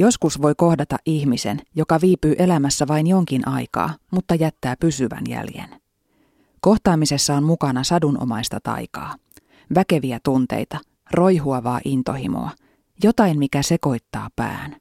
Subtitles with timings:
[0.00, 5.80] Joskus voi kohdata ihmisen, joka viipyy elämässä vain jonkin aikaa, mutta jättää pysyvän jäljen.
[6.60, 9.14] Kohtaamisessa on mukana sadunomaista taikaa,
[9.74, 10.78] väkeviä tunteita,
[11.10, 12.50] roihuavaa intohimoa,
[13.04, 14.76] jotain mikä sekoittaa pään.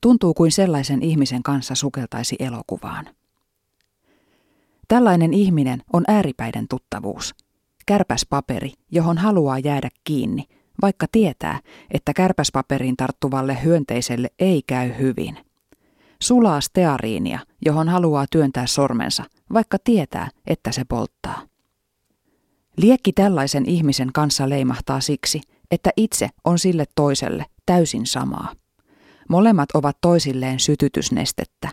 [0.00, 3.06] Tuntuu kuin sellaisen ihmisen kanssa sukeltaisi elokuvaan.
[4.88, 7.34] Tällainen ihminen on ääripäiden tuttavuus.
[7.86, 10.44] Kärpäspaperi, johon haluaa jäädä kiinni,
[10.82, 15.38] vaikka tietää, että kärpäspaperiin tarttuvalle hyönteiselle ei käy hyvin.
[16.22, 21.42] Sulaa steariinia, johon haluaa työntää sormensa, vaikka tietää, että se polttaa.
[22.76, 25.40] Liekki tällaisen ihmisen kanssa leimahtaa siksi,
[25.70, 28.52] että itse on sille toiselle täysin samaa.
[29.28, 31.68] Molemmat ovat toisilleen sytytysnestettä.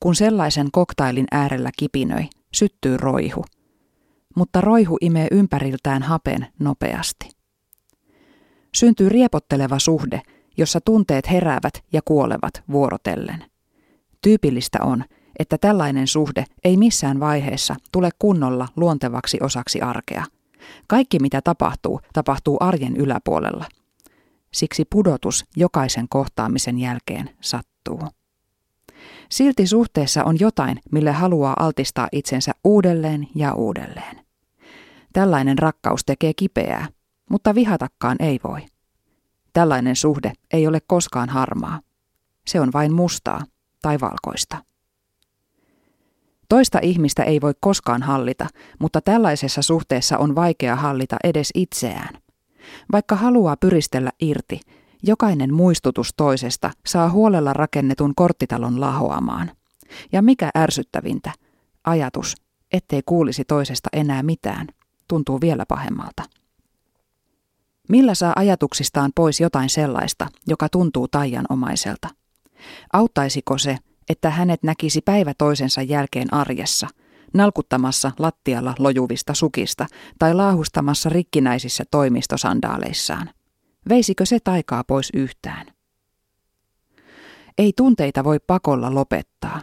[0.00, 3.44] Kun sellaisen koktailin äärellä kipinöi, syttyy roihu.
[4.36, 7.33] Mutta roihu imee ympäriltään hapen nopeasti.
[8.74, 10.22] Syntyy riepotteleva suhde,
[10.56, 13.44] jossa tunteet heräävät ja kuolevat vuorotellen.
[14.20, 15.04] Tyypillistä on,
[15.38, 20.24] että tällainen suhde ei missään vaiheessa tule kunnolla luontevaksi osaksi arkea.
[20.86, 23.64] Kaikki mitä tapahtuu, tapahtuu arjen yläpuolella.
[24.52, 28.00] Siksi pudotus jokaisen kohtaamisen jälkeen sattuu.
[29.30, 34.24] Silti suhteessa on jotain, mille haluaa altistaa itsensä uudelleen ja uudelleen.
[35.12, 36.86] Tällainen rakkaus tekee kipeää,
[37.30, 38.60] mutta vihatakaan ei voi.
[39.52, 41.80] Tällainen suhde ei ole koskaan harmaa.
[42.46, 43.40] Se on vain mustaa
[43.82, 44.64] tai valkoista.
[46.48, 48.46] Toista ihmistä ei voi koskaan hallita,
[48.78, 52.18] mutta tällaisessa suhteessa on vaikea hallita edes itseään.
[52.92, 54.60] Vaikka haluaa pyristellä irti,
[55.02, 59.50] jokainen muistutus toisesta saa huolella rakennetun korttitalon lahoamaan.
[60.12, 61.32] Ja mikä ärsyttävintä,
[61.84, 62.34] ajatus,
[62.72, 64.66] ettei kuulisi toisesta enää mitään,
[65.08, 66.22] tuntuu vielä pahemmalta.
[67.88, 72.08] Millä saa ajatuksistaan pois jotain sellaista, joka tuntuu taianomaiselta?
[72.92, 73.76] Auttaisiko se,
[74.08, 76.88] että hänet näkisi päivä toisensa jälkeen arjessa,
[77.34, 79.86] nalkuttamassa lattialla lojuvista sukista
[80.18, 83.30] tai laahustamassa rikkinäisissä toimistosandaaleissaan.
[83.88, 85.66] Veisikö se taikaa pois yhtään?
[87.58, 89.60] Ei tunteita voi pakolla lopettaa.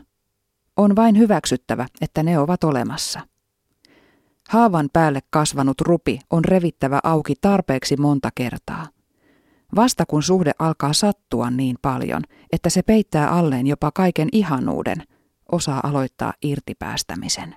[0.78, 3.20] On vain hyväksyttävä, että ne ovat olemassa.
[4.52, 8.88] Haavan päälle kasvanut rupi on revittävä auki tarpeeksi monta kertaa–
[9.76, 14.98] Vasta kun suhde alkaa sattua niin paljon, että se peittää alleen jopa kaiken ihanuuden,
[15.52, 17.56] osaa aloittaa irtipäästämisen.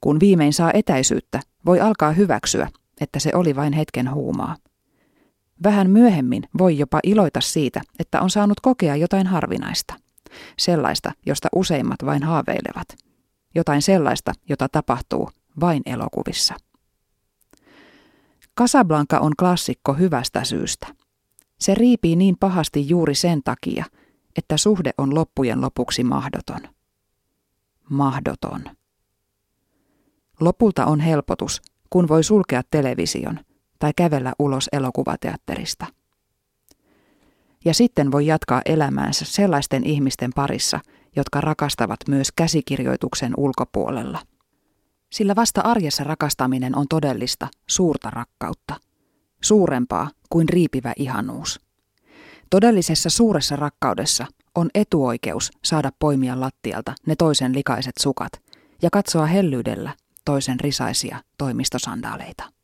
[0.00, 2.68] Kun viimein saa etäisyyttä, voi alkaa hyväksyä,
[3.00, 4.56] että se oli vain hetken huumaa.
[5.62, 9.94] Vähän myöhemmin voi jopa iloita siitä, että on saanut kokea jotain harvinaista.
[10.58, 13.09] Sellaista, josta useimmat vain haaveilevat.
[13.54, 15.30] Jotain sellaista, jota tapahtuu
[15.60, 16.54] vain elokuvissa.
[18.58, 20.86] Casablanca on klassikko hyvästä syystä.
[21.58, 23.84] Se riipii niin pahasti juuri sen takia,
[24.36, 26.60] että suhde on loppujen lopuksi mahdoton.
[27.90, 28.64] Mahdoton.
[30.40, 33.40] Lopulta on helpotus, kun voi sulkea television
[33.78, 35.86] tai kävellä ulos elokuvateatterista.
[37.64, 40.80] Ja sitten voi jatkaa elämäänsä sellaisten ihmisten parissa,
[41.16, 44.18] jotka rakastavat myös käsikirjoituksen ulkopuolella
[45.12, 48.76] sillä vasta arjessa rakastaminen on todellista, suurta rakkautta.
[49.42, 51.60] Suurempaa kuin riipivä ihanuus.
[52.50, 58.32] Todellisessa suuressa rakkaudessa on etuoikeus saada poimia lattialta ne toisen likaiset sukat
[58.82, 59.94] ja katsoa hellyydellä
[60.24, 62.59] toisen risaisia toimistosandaaleita.